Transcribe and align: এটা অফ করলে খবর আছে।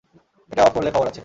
এটা 0.51 0.61
অফ 0.63 0.71
করলে 0.75 0.89
খবর 0.91 1.07
আছে। 1.07 1.19